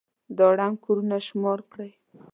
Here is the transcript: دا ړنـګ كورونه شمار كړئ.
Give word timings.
دا 0.37 0.47
ړنـګ 0.57 0.75
كورونه 0.85 1.17
شمار 1.27 1.59
كړئ. 1.71 1.91